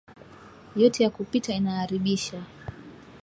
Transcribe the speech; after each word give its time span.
Yote 0.75 1.03
ya 1.03 1.09
kupita 1.09 1.53
inaaribisha 1.53 2.43